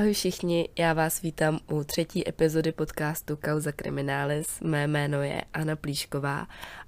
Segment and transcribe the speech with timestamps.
[0.00, 4.60] Ahoj všichni, já vás vítám u třetí epizody podcastu Kauza Criminalis.
[4.60, 6.46] Mé jméno je Anna Plíšková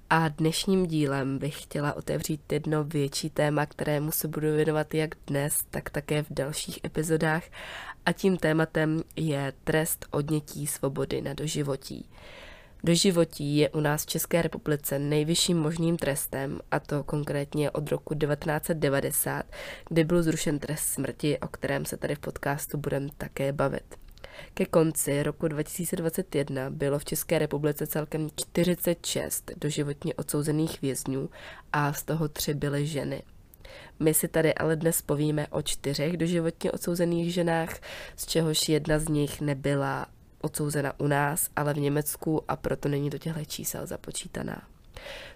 [0.09, 5.57] a dnešním dílem bych chtěla otevřít jedno větší téma, kterému se budu věnovat jak dnes,
[5.71, 7.43] tak také v dalších epizodách
[8.05, 12.09] a tím tématem je trest odnětí svobody na doživotí.
[12.85, 18.15] Doživotí je u nás v České republice nejvyšším možným trestem, a to konkrétně od roku
[18.15, 19.45] 1990,
[19.89, 23.95] kdy byl zrušen trest smrti, o kterém se tady v podcastu budeme také bavit.
[24.53, 31.29] Ke konci roku 2021 bylo v České republice celkem 46 doživotně odsouzených vězňů
[31.73, 33.23] a z toho tři byly ženy.
[33.99, 37.79] My si tady ale dnes povíme o čtyřech doživotně odsouzených ženách,
[38.15, 40.05] z čehož jedna z nich nebyla
[40.43, 44.61] odsouzena u nás, ale v Německu a proto není do těchto čísel započítaná.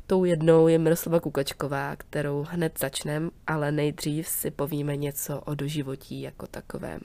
[0.08, 6.22] Tou jednou je Miroslava Kukačková, kterou hned začneme, ale nejdřív si povíme něco o doživotí
[6.22, 7.00] jako takovém.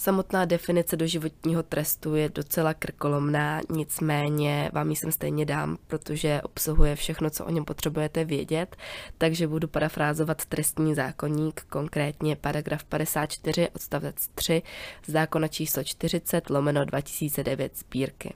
[0.00, 6.96] Samotná definice doživotního trestu je docela krkolomná, nicméně vám ji sem stejně dám, protože obsahuje
[6.96, 8.76] všechno, co o něm potřebujete vědět,
[9.18, 14.62] takže budu parafrázovat trestní zákonník, konkrétně paragraf 54 odstavec 3
[15.06, 18.34] zákona číslo 40 lomeno 2009 sbírky.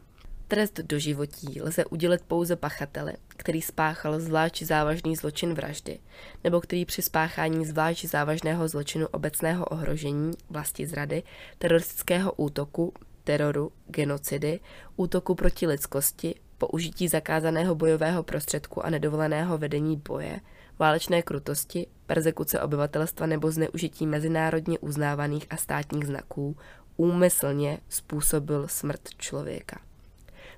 [0.52, 5.98] Trest doživotí lze udělit pouze pachateli, který spáchal zvlášť závažný zločin vraždy,
[6.44, 11.22] nebo který při spáchání zvlášť závažného zločinu obecného ohrožení, vlasti zrady,
[11.58, 12.92] teroristického útoku,
[13.24, 14.60] teroru, genocidy,
[14.96, 20.40] útoku proti lidskosti, použití zakázaného bojového prostředku a nedovoleného vedení boje,
[20.78, 26.56] válečné krutosti, persekuce obyvatelstva nebo zneužití mezinárodně uznávaných a státních znaků
[26.96, 29.80] úmyslně způsobil smrt člověka.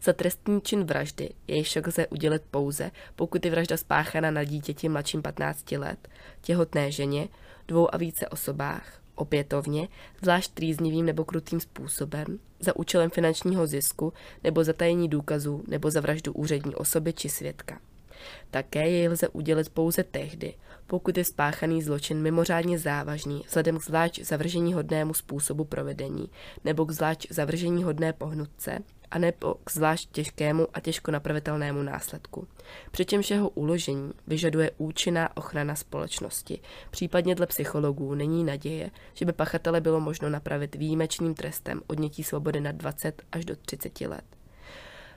[0.04, 4.88] Za trestní čin vraždy jej však lze udělit pouze, pokud je vražda spáchána na dítěti
[4.88, 6.08] mladším 15 let,
[6.42, 7.28] těhotné ženě,
[7.68, 9.88] dvou a více osobách, opětovně,
[10.22, 14.12] zvlášť trýznivým nebo krutým způsobem, za účelem finančního zisku
[14.44, 17.80] nebo zatajení důkazů nebo za vraždu úřední osoby či svědka.
[18.50, 20.54] Také jej lze udělit pouze tehdy,
[20.86, 26.30] pokud je spáchaný zločin mimořádně závažný vzhledem k zvlášť zavržení hodnému způsobu provedení
[26.64, 28.78] nebo k zvlášť zavržení hodné pohnutce
[29.14, 32.48] a nebo k zvlášť těžkému a těžko napravitelnému následku.
[32.90, 36.60] Přičemž jeho uložení vyžaduje účinná ochrana společnosti.
[36.90, 42.60] Případně dle psychologů není naděje, že by pachatele bylo možno napravit výjimečným trestem odnětí svobody
[42.60, 44.24] na 20 až do 30 let.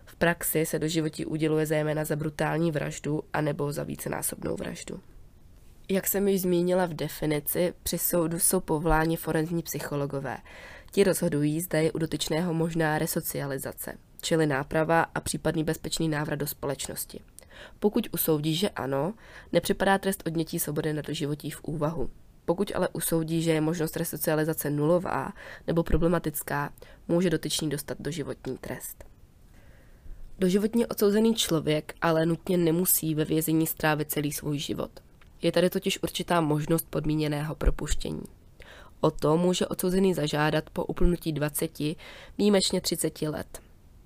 [0.05, 4.99] V praxi se do životí uděluje zejména za brutální vraždu anebo za vícenásobnou vraždu.
[5.89, 10.37] Jak jsem již zmínila v definici, při soudu jsou povoláni forenzní psychologové.
[10.91, 16.47] Ti rozhodují, zda je u dotyčného možná resocializace, čili náprava a případný bezpečný návrat do
[16.47, 17.19] společnosti.
[17.79, 19.13] Pokud usoudí, že ano,
[19.51, 22.09] nepřipadá trest odnětí svobody na doživotí v úvahu.
[22.45, 25.33] Pokud ale usoudí, že je možnost resocializace nulová
[25.67, 26.73] nebo problematická,
[27.07, 29.03] může dotyčný dostat doživotní trest.
[30.39, 34.99] Doživotně odsouzený člověk ale nutně nemusí ve vězení strávit celý svůj život.
[35.41, 38.36] Je tady totiž určitá možnost podmíněného propuštění.
[39.01, 41.71] O to může odsouzený zažádat po uplynutí 20,
[42.37, 43.59] výjimečně 30 let.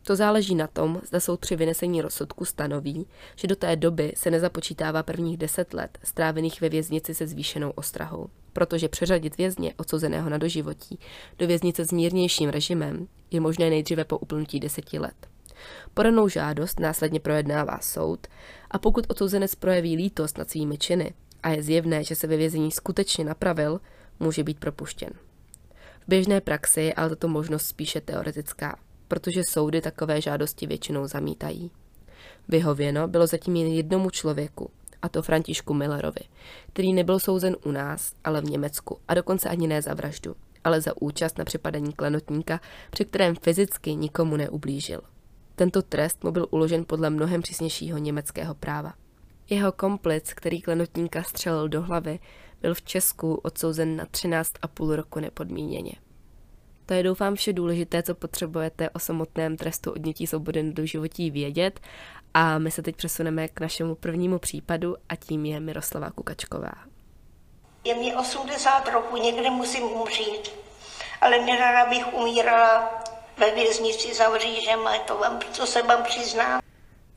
[0.04, 4.32] To záleží na tom, zda soud při vynesení rozsudku stanoví, že do té doby se
[4.32, 10.38] nezapočítává prvních 10 let strávených ve věznici se zvýšenou ostrahou, protože přeřadit vězně odsouzeného na
[10.38, 11.00] doživotí
[11.40, 15.28] do věznice s mírnějším režimem je možné nejdříve po uplynutí 10 let.
[15.94, 18.28] Podanou žádost následně projednává soud
[18.72, 21.14] a pokud odsouzenec projeví lítost nad svými činy
[21.44, 23.80] a je zjevné, že se ve vězení skutečně napravil,
[24.22, 25.10] může být propuštěn.
[26.02, 31.72] V běžné praxi je ale tato možnost spíše teoretická, protože soudy takové žádosti většinou zamítají.
[32.48, 34.72] Vyhověno bylo zatím jen jednomu člověku,
[35.02, 36.22] a to Františku Millerovi,
[36.74, 40.82] který nebyl souzen u nás, ale v Německu a dokonce ani ne za vraždu, ale
[40.82, 42.60] za účast na připadení klenotníka,
[42.92, 45.02] při kterém fyzicky nikomu neublížil.
[45.56, 48.94] Tento trest mu byl uložen podle mnohem přísnějšího německého práva.
[49.52, 52.20] Jeho komplic, který klenotníka střelil do hlavy,
[52.62, 55.92] byl v Česku odsouzen na 13,5 roku nepodmíněně.
[56.86, 61.80] To je doufám vše důležité, co potřebujete o samotném trestu odnětí svobody do životí vědět
[62.34, 66.74] a my se teď přesuneme k našemu prvnímu případu a tím je Miroslava Kukačková.
[67.84, 70.52] Je mi 80 roku, někde musím umřít,
[71.22, 72.90] ale nerada bych umírala
[73.38, 76.62] ve věznici za vřížem, a to vám, co se vám přiznám.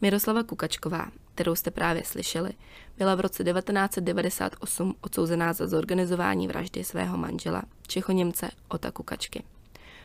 [0.01, 2.51] Miroslava Kukačková, kterou jste právě slyšeli,
[2.99, 9.43] byla v roce 1998 odsouzená za zorganizování vraždy svého manžela, Čechoněmce Ota Kukačky.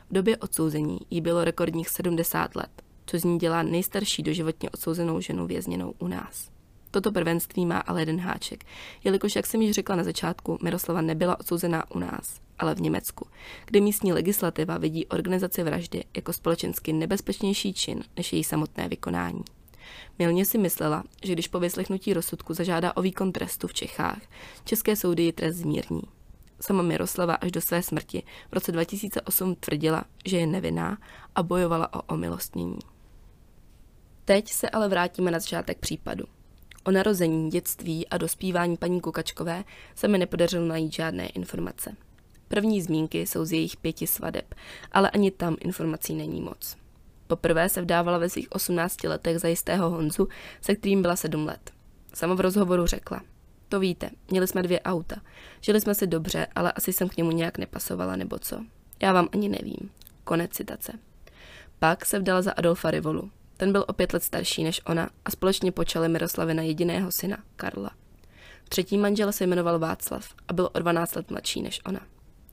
[0.10, 5.22] V době odsouzení jí bylo rekordních 70 let, což z ní dělá nejstarší doživotně odsouzenou
[5.22, 6.50] ženu vězněnou u nás.
[6.92, 8.64] Toto prvenství má ale jeden háček,
[9.04, 13.28] jelikož, jak jsem již řekla na začátku, Miroslava nebyla odsouzená u nás, ale v Německu,
[13.66, 19.44] kde místní legislativa vidí organizaci vraždy jako společensky nebezpečnější čin než její samotné vykonání.
[20.20, 24.22] Milně si myslela, že když po vyslechnutí rozsudku zažádá o výkon trestu v Čechách,
[24.66, 26.02] české soudy ji trest zmírní.
[26.62, 30.98] Sama Miroslava až do své smrti v roce 2008 tvrdila, že je nevinná
[31.36, 32.80] a bojovala o omilostnění.
[34.26, 36.26] Teď se ale vrátíme na začátek případu.
[36.84, 39.64] O narození, dětství a dospívání paní Kukačkové
[39.96, 41.96] se mi nepodařilo najít žádné informace.
[42.48, 44.56] První zmínky jsou z jejich pěti svadeb,
[44.92, 46.78] ale ani tam informací není moc.
[47.30, 50.28] Poprvé se vdávala ve svých 18 letech za jistého Honzu,
[50.62, 51.72] se kterým byla 7 let.
[52.14, 53.22] Sama v rozhovoru řekla,
[53.70, 55.16] to víte, měli jsme dvě auta.
[55.62, 58.66] Žili jsme si dobře, ale asi jsem k němu nějak nepasovala nebo co.
[59.02, 59.92] Já vám ani nevím.
[60.24, 60.94] Konec citace.
[61.80, 63.32] Pak se vdala za Adolfa Rivolu.
[63.58, 67.92] Ten byl o pět let starší než ona a společně počali Miroslavina jediného syna, Karla.
[68.70, 72.00] Třetí manžel se jmenoval Václav a byl o 12 let mladší než ona.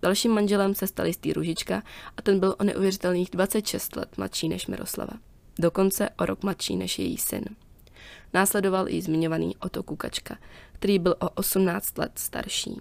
[0.07, 1.83] Dalším manželem se stal jistý Ružička
[2.17, 5.13] a ten byl o neuvěřitelných 26 let mladší než Miroslava.
[5.59, 7.45] Dokonce o rok mladší než její syn.
[8.35, 10.39] Následoval i zmiňovaný Oto Kukačka,
[10.73, 12.81] který byl o 18 let starší.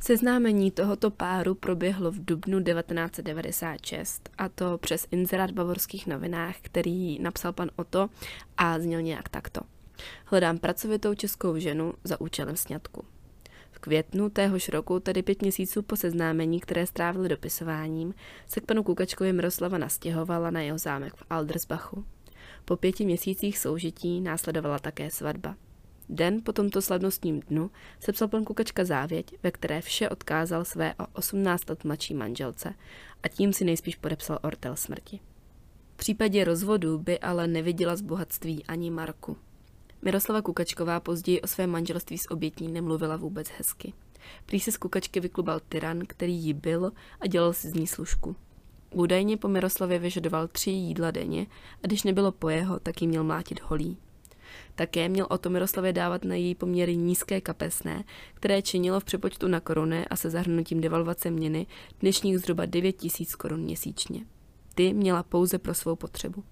[0.00, 7.18] Seznámení tohoto páru proběhlo v dubnu 1996 a to přes inzerát v bavorských novinách, který
[7.18, 8.10] napsal pan Oto
[8.56, 9.60] a zněl nějak takto.
[10.24, 13.04] Hledám pracovitou českou ženu za účelem sňatku.
[13.72, 18.14] V květnu téhož roku, tedy pět měsíců po seznámení, které strávili dopisováním,
[18.46, 22.04] se k panu Kukačkovi Miroslava nastěhovala na jeho zámek v Aldersbachu.
[22.64, 25.56] Po pěti měsících soužití následovala také svatba.
[26.08, 27.70] Den po tomto slavnostním dnu
[28.00, 32.74] sepsal pan Kukačka závěť, ve které vše odkázal své o 18 let mladší manželce
[33.22, 35.20] a tím si nejspíš podepsal ortel smrti.
[35.94, 39.36] V případě rozvodu by ale neviděla z bohatství ani Marku.
[40.04, 43.92] Miroslava Kukačková později o svém manželství s obětí nemluvila vůbec hezky.
[44.46, 48.36] Prý se z Kukačky vyklubal tyran, který jí byl a dělal si z ní služku.
[48.90, 51.46] Údajně po Miroslavě vyžadoval tři jídla denně
[51.84, 53.98] a když nebylo po jeho, tak jí měl mlátit holí.
[54.74, 58.04] Také měl o to Miroslavě dávat na její poměry nízké kapesné,
[58.34, 61.66] které činilo v přepočtu na koruny a se zahrnutím devalvace měny
[62.00, 64.26] dnešních zhruba 9 tisíc korun měsíčně.
[64.74, 66.44] Ty měla pouze pro svou potřebu.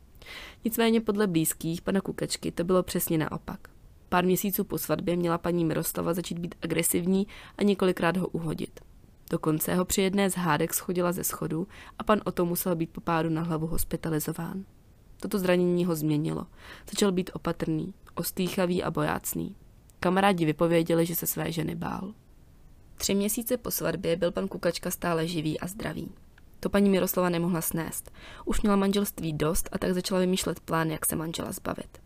[0.65, 3.61] Nicméně podle blízkých pana Kukačky to bylo přesně naopak.
[4.09, 7.27] Pár měsíců po svatbě měla paní Miroslava začít být agresivní
[7.59, 8.81] a několikrát ho uhodit.
[9.31, 11.69] Dokonce ho při jedné z hádek schodila ze schodu
[11.99, 14.65] a pan o to musel být po pádu na hlavu hospitalizován.
[15.21, 16.47] Toto zranění ho změnilo.
[16.91, 19.56] Začal být opatrný, ostýchavý a bojácný.
[20.00, 22.15] Kamarádi vypověděli, že se své ženy bál.
[22.97, 26.09] Tři měsíce po svatbě byl pan Kukačka stále živý a zdravý.
[26.61, 28.11] To paní Miroslava nemohla snést.
[28.45, 31.99] Už měla manželství dost a tak začala vymýšlet plán, jak se manžela zbavit.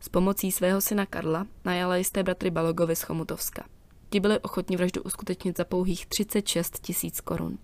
[0.00, 3.64] S pomocí svého syna Karla najala jisté bratry Balogovi z Chomutovska.
[4.10, 7.58] Ti byli ochotni vraždu uskutečnit za pouhých 36 tisíc korun.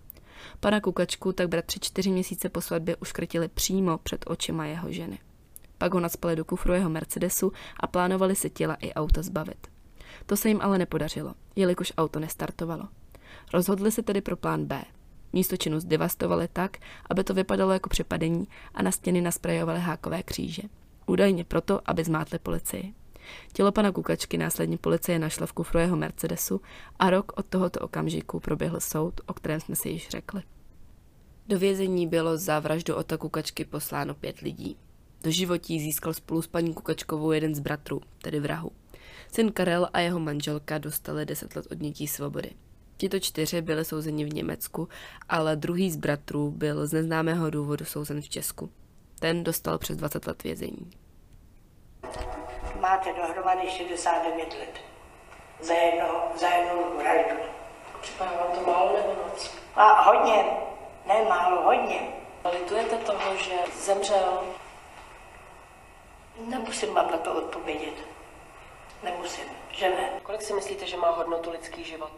[0.61, 5.19] Pana Kukačku tak bratři čtyři měsíce po svatbě uškrtili přímo před očima jeho ženy.
[5.79, 9.67] Pak ho nadspali do kufru jeho Mercedesu a plánovali si těla i auta zbavit.
[10.27, 12.89] To se jim ale nepodařilo, jelikož auto nestartovalo.
[13.53, 14.85] Rozhodli se tedy pro plán B.
[15.35, 16.77] Místo činu zdevastovali tak,
[17.11, 20.63] aby to vypadalo jako přepadení a na stěny nasprejovali hákové kříže.
[21.07, 22.95] Údajně proto, aby zmátli policii.
[23.53, 26.61] Tělo pana Kukačky následně policie našla v kufru jeho Mercedesu
[26.99, 30.43] a rok od tohoto okamžiku proběhl soud, o kterém jsme si již řekli.
[31.49, 34.77] Do vězení bylo za vraždu Ota Kukačky posláno pět lidí.
[35.23, 38.71] Do životí získal spolu s paní Kukačkovou jeden z bratrů, tedy vrahu.
[39.33, 42.51] Syn Karel a jeho manželka dostali deset let odnětí svobody.
[42.97, 44.89] Tito čtyři byli souzeni v Německu,
[45.29, 48.71] ale druhý z bratrů byl z neznámého důvodu souzen v Česku.
[49.19, 50.91] Ten dostal přes 20 let vězení
[52.85, 54.81] máte dohromady 69 let.
[55.61, 57.37] Za, jedno, za jednu vraždu.
[58.01, 59.51] Připadá vám to málo nebo moc?
[59.77, 60.45] A hodně.
[61.07, 62.01] Ne málo, hodně.
[62.53, 64.43] Litujete toho, že zemřel?
[66.47, 67.95] Nemusím vám na to odpovědět.
[69.03, 70.11] Nemusím, že ne.
[70.23, 72.13] Kolik si myslíte, že má hodnotu lidský život?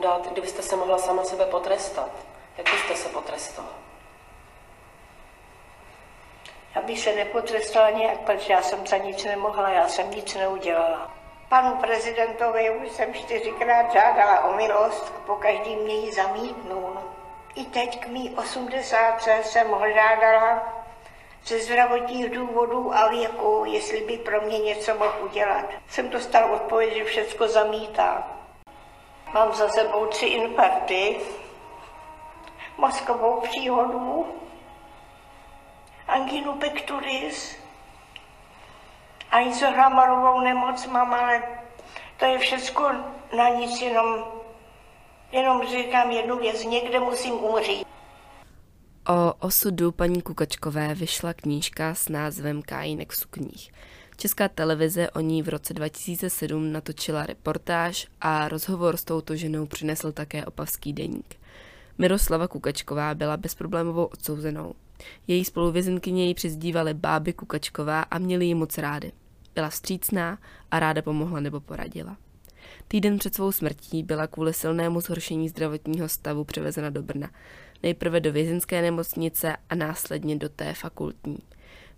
[0.00, 2.10] Dát, kdybyste se mohla sama sebe potrestat,
[2.56, 3.88] jak byste se potrestala?
[6.78, 11.14] aby se nepotrestala nějak, protože já jsem za nic nemohla, já jsem nic neudělala.
[11.48, 16.96] Panu prezidentovi už jsem čtyřikrát žádala o milost a po každý mě ji zamítnul.
[17.54, 20.72] I teď k mý 80 jsem ho žádala
[21.46, 25.64] ze zdravotních důvodů a věku, jestli by pro mě něco mohl udělat.
[25.88, 28.37] Jsem dostal odpověď, že všechno zamítá.
[29.34, 31.16] Mám za sebou tři infarkty,
[32.78, 34.26] mozkovou příhodu,
[36.08, 37.56] anginu pectoris
[39.30, 41.42] a izohlamarovou nemoc mám, ale
[42.16, 43.04] to je všechno
[43.36, 44.24] na nic, jenom
[45.32, 47.86] Jenom říkám jednu věc, někde musím umřít.
[49.08, 53.72] O osudu paní Kukačkové vyšla knížka s názvem Kájinek v sukních.
[54.20, 60.12] Česká televize o ní v roce 2007 natočila reportáž a rozhovor s touto ženou přinesl
[60.12, 61.34] také opavský deník.
[61.98, 64.74] Miroslava Kukačková byla bezproblémovou odsouzenou.
[65.26, 69.12] Její spoluvězenkyně ji přizdívali báby Kukačková a měli ji moc rády.
[69.54, 70.38] Byla vstřícná
[70.70, 72.16] a ráda pomohla nebo poradila.
[72.88, 77.30] Týden před svou smrtí byla kvůli silnému zhoršení zdravotního stavu převezena do Brna.
[77.82, 81.38] Nejprve do vězenské nemocnice a následně do té fakultní.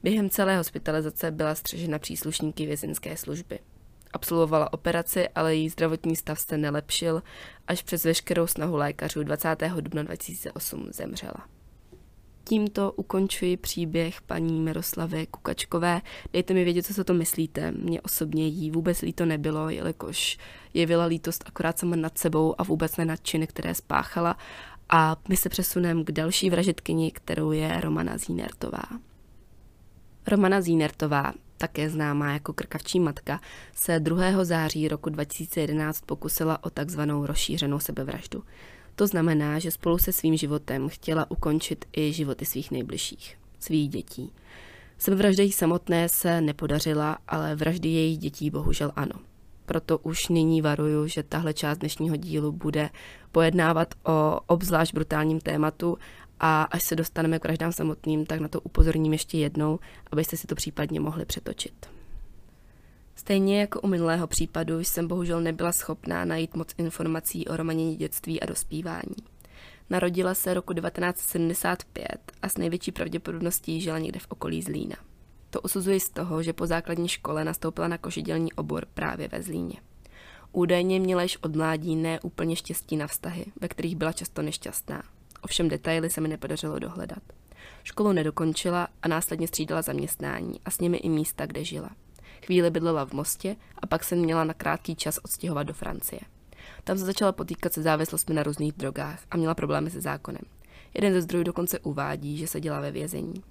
[0.03, 3.59] Během celé hospitalizace byla střežena příslušníky vězenské služby.
[4.13, 7.23] Absolvovala operaci, ale její zdravotní stav se nelepšil,
[7.67, 9.57] až přes veškerou snahu lékařů 20.
[9.81, 11.47] dubna 2008 zemřela.
[12.45, 16.01] Tímto ukončuji příběh paní Miroslavy Kukačkové.
[16.33, 17.73] Dejte mi vědět, co se to myslíte.
[17.73, 20.39] Mně osobně jí vůbec líto nebylo, jelikož
[20.75, 24.37] jevila lítost akorát sama nad sebou a vůbec ne nad činy, které spáchala.
[24.89, 28.83] A my se přesuneme k další vražetkyni, kterou je Romana Zínertová.
[30.27, 33.41] Romana Zínertová, také známá jako krkavčí matka,
[33.75, 34.45] se 2.
[34.45, 38.43] září roku 2011 pokusila o takzvanou rozšířenou sebevraždu.
[38.95, 44.33] To znamená, že spolu se svým životem chtěla ukončit i životy svých nejbližších, svých dětí.
[44.99, 49.13] Sebevražda jí samotné se nepodařila, ale vraždy jejich dětí bohužel ano.
[49.67, 52.91] Proto už nyní varuju, že tahle část dnešního dílu bude
[53.33, 55.99] pojednávat o obzvlášť brutálním tématu
[56.41, 59.79] a až se dostaneme k vraždám samotným, tak na to upozorním ještě jednou,
[60.13, 61.87] abyste si to případně mohli přetočit.
[63.15, 68.41] Stejně jako u minulého případu jsem bohužel nebyla schopná najít moc informací o romanění dětství
[68.41, 69.17] a dospívání.
[69.91, 74.97] Narodila se roku 1975 a s největší pravděpodobností žila někde v okolí Zlína.
[75.51, 79.77] To usuzuji z toho, že po základní škole nastoupila na košidělní obor právě ve Zlíně.
[80.53, 85.03] Údajně měla již od mládí ne úplně štěstí na vztahy, ve kterých byla často nešťastná.
[85.43, 87.23] Ovšem detaily se mi nepodařilo dohledat.
[87.85, 91.91] Školu nedokončila a následně střídala zaměstnání a s nimi i místa, kde žila.
[92.47, 96.21] Chvíli bydlela v Mostě a pak se měla na krátký čas odstěhovat do Francie.
[96.85, 100.43] Tam se začala potýkat se závislostmi na různých drogách a měla problémy se zákonem.
[100.95, 103.43] Jeden ze zdrojů dokonce uvádí, že se dělá ve vězení.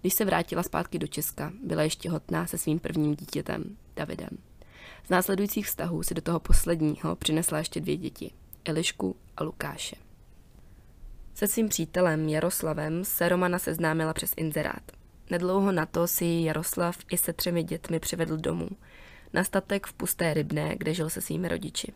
[0.00, 4.30] Když se vrátila zpátky do Česka, byla ještě hotná se svým prvním dítětem, Davidem.
[5.06, 8.30] Z následujících vztahů si do toho posledního přinesla ještě dvě děti,
[8.64, 10.07] Elišku a Lukáše.
[11.38, 14.82] Se svým přítelem Jaroslavem se Romana seznámila přes inzerát.
[15.30, 18.68] Nedlouho na to si Jaroslav i se třemi dětmi přivedl domů.
[19.32, 21.92] Na statek v Pusté rybné, kde žil se svými rodiči.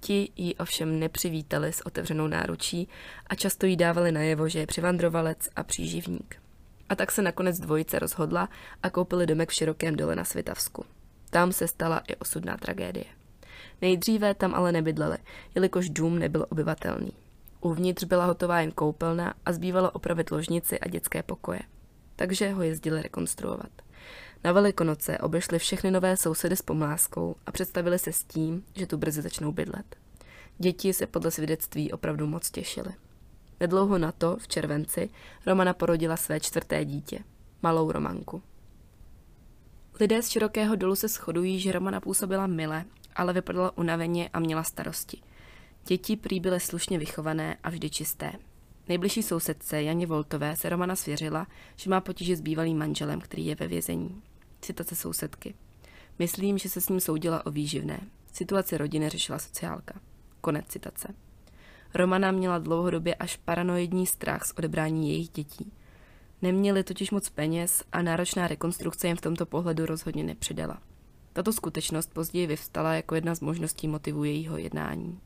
[0.00, 2.88] Ti ji ovšem nepřivítali s otevřenou náručí
[3.26, 6.36] a často jí dávali najevo, že je přivandrovalec a příživník.
[6.88, 8.48] A tak se nakonec dvojice rozhodla
[8.82, 10.84] a koupili domek v širokém dole na Svitavsku.
[11.30, 13.06] Tam se stala i osudná tragédie.
[13.82, 15.18] Nejdříve tam ale nebydleli,
[15.54, 17.12] jelikož dům nebyl obyvatelný.
[17.60, 21.60] Uvnitř byla hotová jen koupelna a zbývalo opravit ložnici a dětské pokoje
[22.18, 23.70] takže ho jezdili rekonstruovat.
[24.44, 28.96] Na Velikonoce obešli všechny nové sousedy s pomláskou a představili se s tím, že tu
[28.96, 29.96] brzy začnou bydlet.
[30.58, 32.94] Děti se podle svědectví opravdu moc těšily.
[33.60, 35.10] Nedlouho na to, v červenci,
[35.46, 37.18] Romana porodila své čtvrté dítě,
[37.62, 38.42] malou Romanku.
[40.00, 42.84] Lidé z širokého dolu se shodují, že Romana působila mile,
[43.16, 45.20] ale vypadala unaveně a měla starosti.
[45.88, 48.32] Děti prý byly slušně vychované a vždy čisté.
[48.88, 53.54] Nejbližší sousedce Janě Voltové se Romana svěřila, že má potíže s bývalým manželem, který je
[53.54, 54.22] ve vězení.
[54.60, 55.54] Citace sousedky.
[56.18, 58.00] Myslím, že se s ním soudila o výživné.
[58.32, 60.00] Situaci rodiny řešila sociálka.
[60.40, 61.14] Konec citace.
[61.94, 65.72] Romana měla dlouhodobě až paranoidní strach z odebrání jejich dětí.
[66.42, 70.82] Neměli totiž moc peněz a náročná rekonstrukce jim v tomto pohledu rozhodně nepřidala.
[71.32, 75.20] Tato skutečnost později vyvstala jako jedna z možností motivu jejího jednání.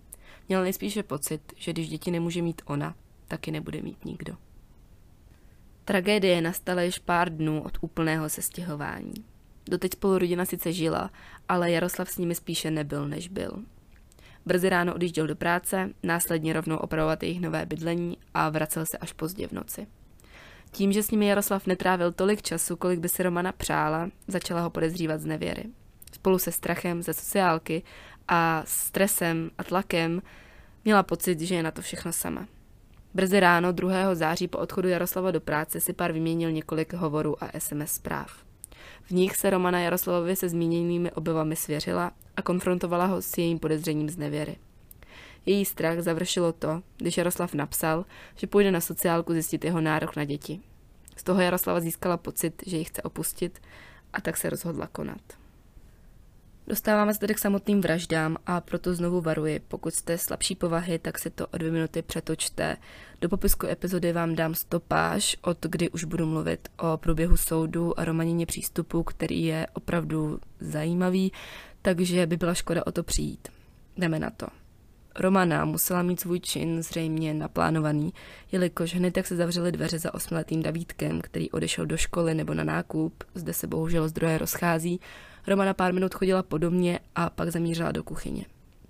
[0.49, 2.95] Měla nejspíše pocit, že když děti nemůže mít ona,
[3.29, 4.37] taky nebude mít nikdo.
[5.85, 9.15] Tragédie nastala již pár dnů od úplného sestěhování.
[9.67, 11.11] Doteď spolu rodina sice žila,
[11.49, 13.63] ale Jaroslav s nimi spíše nebyl, než byl.
[14.47, 19.13] Brzy ráno odjížděl do práce, následně rovnou opravovat jejich nové bydlení a vracel se až
[19.13, 19.87] pozdě v noci.
[20.71, 24.71] Tím, že s nimi Jaroslav netrávil tolik času, kolik by si Romana přála, začala ho
[24.71, 25.65] podezřívat z nevěry.
[26.13, 27.83] Spolu se strachem ze sociálky
[28.35, 30.23] a stresem a tlakem
[30.85, 32.49] měla pocit, že je na to všechno sama.
[33.15, 34.15] Brzy ráno 2.
[34.15, 38.45] září po odchodu Jaroslava do práce si pár vyměnil několik hovorů a SMS zpráv.
[39.03, 44.11] V nich se Romana Jaroslavovi se zmíněnými obavami svěřila a konfrontovala ho s jejím podezřením
[44.11, 44.57] z nevěry.
[45.47, 48.05] Její strach završilo to, když Jaroslav napsal,
[48.37, 50.61] že půjde na sociálku zjistit jeho nárok na děti.
[51.17, 53.63] Z toho Jaroslava získala pocit, že ji chce opustit
[54.13, 55.42] a tak se rozhodla konat.
[56.67, 61.19] Dostáváme se tedy k samotným vraždám a proto znovu varuji, pokud jste slabší povahy, tak
[61.19, 62.77] si to o dvě minuty přetočte.
[63.21, 68.05] Do popisku epizody vám dám stopáž, od kdy už budu mluvit o průběhu soudu a
[68.05, 71.33] romanině přístupu, který je opravdu zajímavý,
[71.83, 73.49] takže by byla škoda o to přijít.
[73.97, 74.47] Jdeme na to.
[75.19, 78.13] Romana musela mít svůj čin zřejmě naplánovaný,
[78.53, 82.65] jelikož hned jak se zavřely dveře za osmiletým Davídkem, který odešel do školy nebo na
[82.65, 85.01] nákup, zde se bohužel zdroje rozchází,
[85.47, 88.45] Romana pár minut chodila po domě a pak zamířila do kuchyně.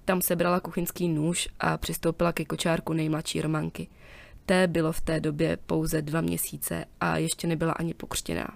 [0.05, 3.89] Tam sebrala kuchyňský nůž a přistoupila ke kočárku nejmladší Romanky.
[4.47, 8.49] Té bylo v té době pouze dva měsíce a ještě nebyla ani pokřtěná.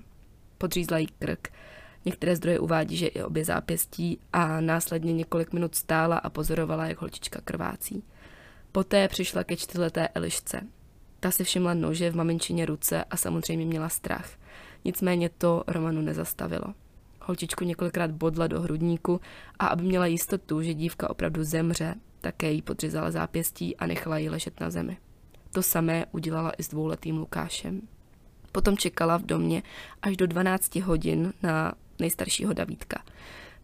[0.58, 1.48] Podřízla jí krk,
[2.06, 7.00] Některé zdroje uvádí, že i obě zápěstí a následně několik minut stála a pozorovala, jak
[7.00, 8.04] holčička krvácí.
[8.72, 10.60] Poté přišla ke čtyřleté Elišce.
[11.20, 14.30] Ta si všimla nože v maminčině ruce a samozřejmě měla strach.
[14.84, 16.74] Nicméně to Romanu nezastavilo.
[17.26, 19.20] Holčičku několikrát bodla do hrudníku
[19.58, 24.28] a aby měla jistotu, že dívka opravdu zemře, také jí podřezala zápěstí a nechala ji
[24.28, 24.96] ležet na zemi.
[25.52, 27.80] To samé udělala i s dvouletým Lukášem.
[28.52, 29.62] Potom čekala v domě
[30.02, 33.02] až do 12 hodin na nejstaršího Davídka.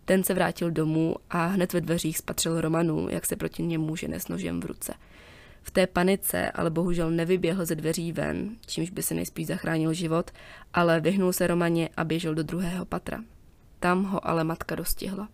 [0.05, 4.21] Ten se vrátil domů a hned ve dveřích spatřil Romanu, jak se proti němu žene
[4.21, 4.95] s nožem v ruce.
[5.63, 10.31] V té panice ale bohužel nevyběhl ze dveří ven, čímž by se nejspíš zachránil život,
[10.75, 13.21] ale vyhnul se Romaně a běžel do druhého patra.
[13.83, 15.29] Tam ho ale matka dostihla.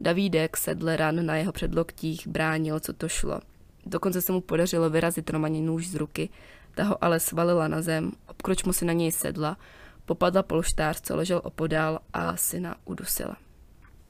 [0.00, 3.40] Davídek sedl ran na jeho předloktích, bránil, co to šlo.
[3.86, 6.28] Dokonce se mu podařilo vyrazit Romaně nůž z ruky,
[6.74, 9.56] ta ho ale svalila na zem, obkroč mu si na něj sedla,
[10.04, 13.36] popadla polštář, co ležel opodál a syna udusila.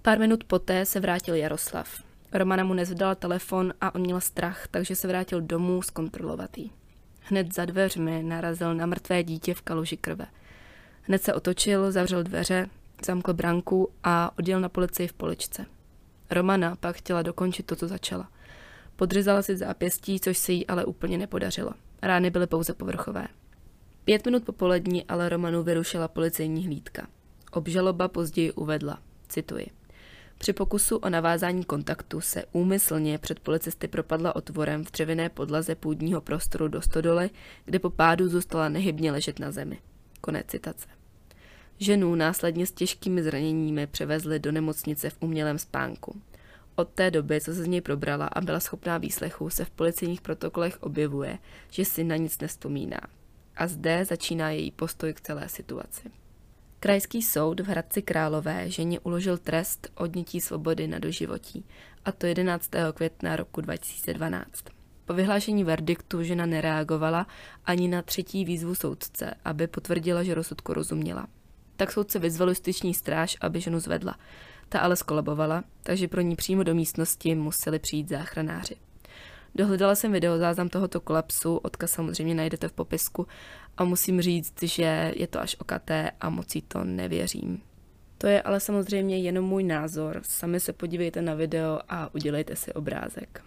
[0.02, 2.02] Pár minut poté se vrátil Jaroslav.
[2.32, 6.72] Romana mu nezvdala telefon a on měl strach, takže se vrátil domů zkontrolovat jí.
[7.20, 10.26] Hned za dveřmi narazil na mrtvé dítě v kaluži krve.
[11.02, 12.68] Hned se otočil, zavřel dveře,
[13.06, 15.66] zamkl branku a odjel na policii v poličce.
[16.30, 18.28] Romana pak chtěla dokončit to, co začala.
[18.96, 21.70] Podřezala si zápěstí, což se jí ale úplně nepodařilo.
[22.02, 23.28] Rány byly pouze povrchové.
[24.04, 27.06] Pět minut po polední ale Romanu vyrušila policejní hlídka.
[27.52, 28.98] Obžaloba později uvedla,
[29.28, 29.66] cituji,
[30.40, 36.20] při pokusu o navázání kontaktu se úmyslně před policisty propadla otvorem v dřevěné podlaze půdního
[36.20, 37.30] prostoru do stodoly,
[37.64, 39.78] kde po pádu zůstala nehybně ležet na zemi.
[40.20, 40.86] Konec citace.
[41.82, 46.20] Ženu následně s těžkými zraněními převezli do nemocnice v umělém spánku.
[46.74, 50.20] Od té doby, co se z něj probrala a byla schopná výslechu, se v policejních
[50.20, 51.38] protokolech objevuje,
[51.70, 53.00] že si na nic nevzpomíná
[53.56, 56.10] a zde začíná její postoj k celé situaci.
[56.80, 61.64] Krajský soud v Hradci Králové ženě uložil trest odnětí svobody na doživotí,
[62.04, 62.70] a to 11.
[62.94, 64.64] května roku 2012.
[65.04, 67.26] Po vyhlášení verdiktu žena nereagovala
[67.64, 71.26] ani na třetí výzvu soudce, aby potvrdila, že rozsudku rozuměla.
[71.80, 74.16] Tak soudce vyzval justiční stráž, aby ženu zvedla.
[74.68, 78.76] Ta ale skolabovala, takže pro ní přímo do místnosti museli přijít záchranáři.
[79.54, 83.26] Dohledala jsem videozáznam tohoto kolapsu, odkaz samozřejmě najdete v popisku
[83.76, 87.62] a musím říct, že je to až okaté a moc to nevěřím.
[88.18, 92.72] To je ale samozřejmě jenom můj názor, sami se podívejte na video a udělejte si
[92.72, 93.44] obrázek.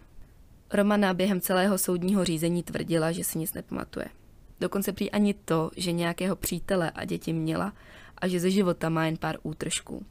[0.71, 4.05] Romana během celého soudního řízení tvrdila, že si nic nepamatuje.
[4.59, 7.73] Dokonce prý ani to, že nějakého přítele a děti měla
[8.17, 10.05] a že ze života má jen pár útržků.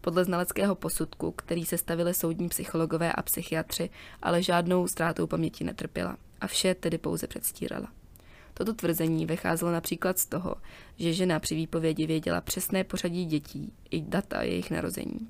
[0.00, 3.90] Podle znaleckého posudku, který se stavili soudní psychologové a psychiatři,
[4.22, 7.88] ale žádnou ztrátou paměti netrpěla a vše tedy pouze předstírala.
[8.54, 10.54] Toto tvrzení vycházelo například z toho,
[10.96, 15.28] že žena při výpovědi věděla přesné pořadí dětí i data jejich narození.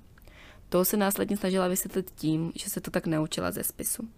[0.69, 4.09] To se následně snažila vysvětlit tím, že se to tak naučila ze spisu.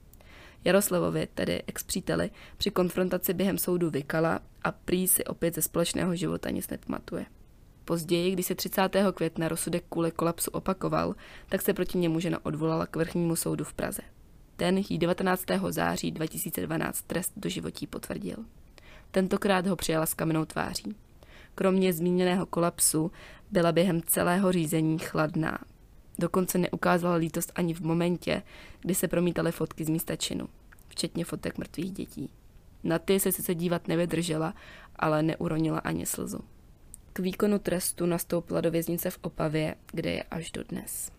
[0.64, 6.50] Jaroslavovi, tedy ex-příteli, při konfrontaci během soudu vykala a prý si opět ze společného života
[6.50, 7.26] nic nepamatuje.
[7.88, 8.90] Později, když se 30.
[9.14, 11.14] května rozsudek kvůli kolapsu opakoval,
[11.48, 14.02] tak se proti němu žena odvolala k vrchnímu soudu v Praze.
[14.56, 15.44] Ten jí 19.
[15.70, 18.36] září 2012 trest do životí potvrdil.
[19.10, 20.96] Tentokrát ho přijala s kamenou tváří.
[21.54, 23.10] Kromě zmíněného kolapsu
[23.50, 25.58] byla během celého řízení chladná.
[26.18, 28.42] Dokonce neukázala lítost ani v momentě,
[28.80, 30.48] kdy se promítaly fotky z místa činu,
[30.88, 32.30] včetně fotek mrtvých dětí.
[32.84, 34.54] Na ty se sice dívat nevydržela,
[34.96, 36.40] ale neuronila ani slzu.
[37.12, 41.10] K výkonu trestu nastoupila do věznice v Opavě, kde je až dodnes.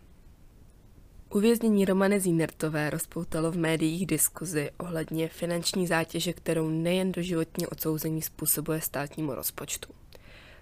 [1.34, 8.80] Uvěznění Romany Zínertové rozpoutalo v médiích diskuzi ohledně finanční zátěže, kterou nejen doživotní odsouzení způsobuje
[8.80, 9.92] státnímu rozpočtu.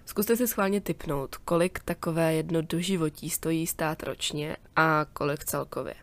[0.05, 5.93] Zkuste si schválně typnout, kolik takové jedno doživotí stojí stát ročně a kolik celkově.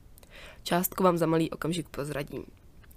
[0.63, 2.45] Částku vám za malý okamžik prozradím.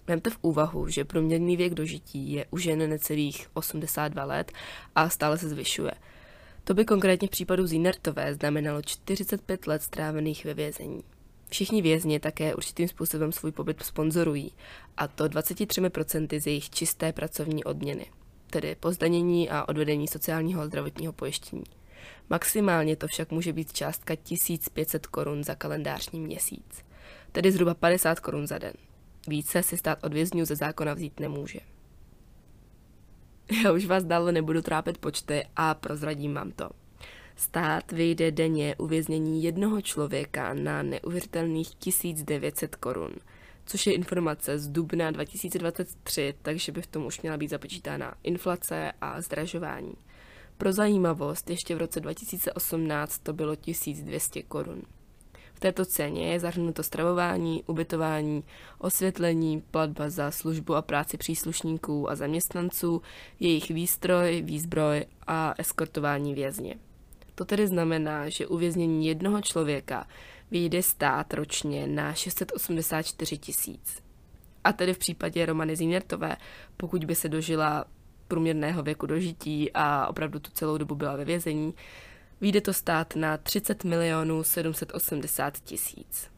[0.08, 4.52] Vemte v úvahu, že průměrný věk dožití je u žen necelých 82 let
[4.96, 5.92] a stále se zvyšuje–
[6.70, 11.04] To by konkrétně v případu Zínertové znamenalo 45 let strávených ve vězení.
[11.50, 14.52] Všichni vězni také určitým způsobem svůj pobyt sponzorují,
[14.98, 18.06] a to 23% z jejich čisté pracovní odměny,
[18.50, 21.64] tedy pozdanění a odvedení sociálního a zdravotního pojištění.
[22.30, 26.86] Maximálně to však může být částka 1500 korun za kalendářní měsíc,
[27.32, 28.74] tedy zhruba 50 korun za den.
[29.28, 31.60] Více si stát od vězňů ze zákona vzít nemůže.
[33.64, 36.70] Já už vás dále nebudu trápit počty a prozradím vám to.
[37.36, 43.12] Stát vyjde denně uvěznění jednoho člověka na neuvěřitelných 1900 korun,
[43.66, 48.92] což je informace z dubna 2023, takže by v tom už měla být započítána inflace
[49.02, 49.94] a zdražování.
[50.58, 54.82] Pro zajímavost, ještě v roce 2018 to bylo 1200 korun.
[55.60, 58.44] V této ceně je zahrnuto stravování, ubytování,
[58.78, 63.02] osvětlení, platba za službu a práci příslušníků a zaměstnanců,
[63.40, 66.76] jejich výstroj, výzbroj a eskortování vězně.
[67.36, 70.08] To tedy znamená, že uvěznění jednoho člověka
[70.52, 74.04] vyjde stát ročně na 684 tisíc.
[74.64, 76.38] A tedy v případě Romany Zinertové,
[76.78, 77.86] pokud by se dožila
[78.28, 81.74] průměrného věku dožití a opravdu tu celou dobu byla ve vězení,
[82.42, 86.30] vyjde to stát na 30 milionů 780 tisíc.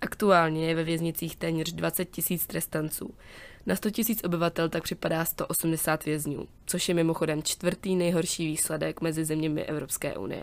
[0.00, 3.14] Aktuálně je ve věznicích téměř 20 tisíc trestanců.
[3.66, 9.24] Na 100 tisíc obyvatel tak připadá 180 vězňů, což je mimochodem čtvrtý nejhorší výsledek mezi
[9.24, 10.42] zeměmi Evropské unie.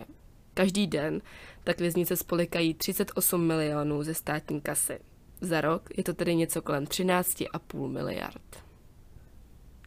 [0.53, 1.21] Každý den
[1.63, 4.99] tak věznice spolikají 38 milionů ze státní kasy.
[5.41, 8.64] Za rok je to tedy něco kolem 13,5 miliard.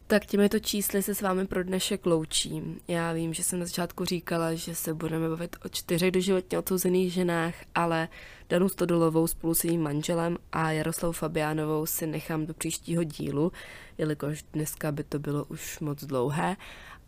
[0.09, 2.79] Tak těmito čísly se s vámi pro dnešek loučím.
[2.87, 7.13] Já vím, že jsem na začátku říkala, že se budeme bavit o čtyřech doživotně odsouzených
[7.13, 8.07] ženách, ale
[8.49, 13.51] Danu Stodolovou spolu s jejím manželem a Jaroslavu Fabiánovou si nechám do příštího dílu,
[13.97, 16.57] jelikož dneska by to bylo už moc dlouhé.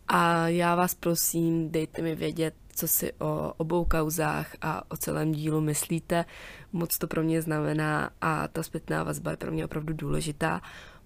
[0.08, 5.32] A já vás prosím, dejte mi vědět, co si o obou kauzách a o celém
[5.32, 6.24] dílu myslíte.
[6.72, 10.60] Moc to pro mě znamená a ta zpětná vazba je pro mě opravdu důležitá.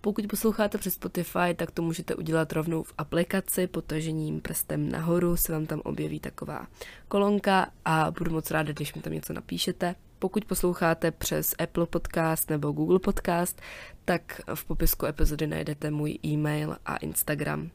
[0.07, 5.53] Pokud posloucháte přes Spotify, tak to můžete udělat rovnou v aplikaci, potažením prstem nahoru se
[5.53, 6.67] vám tam objeví taková
[7.09, 9.95] kolonka a budu moc ráda, když mi tam něco napíšete.
[10.19, 13.61] Pokud posloucháte přes Apple Podcast nebo Google Podcast,
[14.05, 17.71] tak v popisku epizody najdete můj e-mail a Instagram.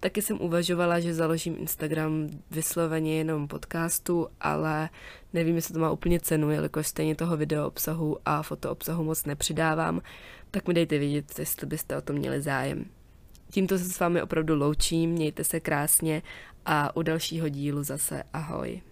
[0.00, 4.88] Taky jsem uvažovala, že založím Instagram vysloveně jenom podcastu, ale
[5.32, 9.24] nevím, jestli to má úplně cenu, jelikož stejně toho video obsahu a foto obsahu moc
[9.24, 10.00] nepřidávám,
[10.56, 12.84] tak mi dejte vědět, jestli byste o to měli zájem.
[13.50, 16.22] Tímto se s vámi opravdu loučím, mějte se krásně
[16.66, 18.82] a u dalšího dílu zase ahoj.